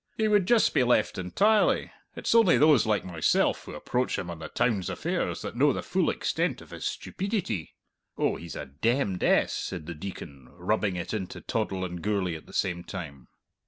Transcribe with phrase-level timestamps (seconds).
[0.17, 1.91] He would just be left entirely!
[2.15, 5.83] It's only those, like myself, who approach him on the town's affairs that know the
[5.83, 7.75] full extent of his stupeedity."
[8.17, 12.47] "Oh, he's a 'demned ess,'" said the Deacon, rubbing it into Toddle and Gourlay at
[12.47, 13.27] the same time.